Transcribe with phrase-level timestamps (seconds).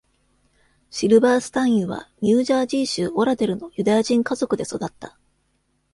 [0.89, 5.15] シルバースタインはニュージャージー州オラデルのユダヤ人家族で育った。